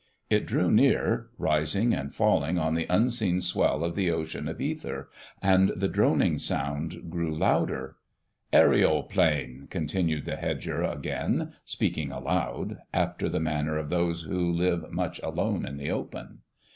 [0.31, 5.09] It drew near, rising and falling on the unseen swell of the ocean of ether,
[5.43, 7.97] and the droning sound grew louder.
[8.51, 14.51] "Aeri o plane," continued the hedger, again speaking aloud, after the manner of those who
[14.51, 16.39] live much alone in the open.